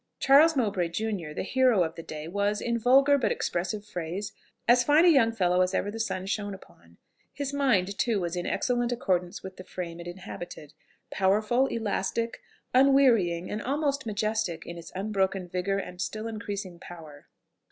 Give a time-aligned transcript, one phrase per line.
[0.19, 4.33] Charles Mowbray junior, the hero of the day, was, in vulgar but expressive phrase,
[4.67, 6.97] as fine a young fellow as ever the sun shone upon.
[7.31, 10.73] His mind, too, was in excellent accordance with the frame it inhabited,
[11.11, 12.41] powerful, elastic,
[12.73, 17.27] unwearying, and almost majestic in its unbroken vigour and still increasing power.